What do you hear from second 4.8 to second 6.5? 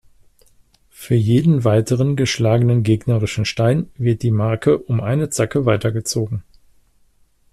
eine Zacke weitergezogen.